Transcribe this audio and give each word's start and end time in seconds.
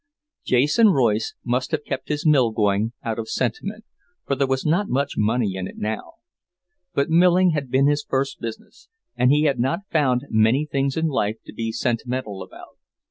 Jason 0.43 0.87
Royce 0.87 1.35
must 1.45 1.69
have 1.69 1.83
kept 1.85 2.09
his 2.09 2.25
mill 2.25 2.49
going 2.49 2.91
out 3.03 3.19
of 3.19 3.29
sentiment, 3.29 3.85
for 4.25 4.35
there 4.35 4.47
was 4.47 4.65
not 4.65 4.89
much 4.89 5.13
money 5.15 5.53
in 5.53 5.67
it 5.67 5.77
now. 5.77 6.13
But 6.95 7.11
milling 7.11 7.51
had 7.51 7.69
been 7.69 7.85
his 7.85 8.03
first 8.03 8.39
business, 8.39 8.89
and 9.15 9.31
he 9.31 9.43
had 9.43 9.59
not 9.59 9.81
found 9.91 10.25
many 10.31 10.65
things 10.65 10.97
in 10.97 11.05
life 11.05 11.37
to 11.45 11.53
be 11.53 11.71
sentimental 11.71 12.41
about. 12.41 12.79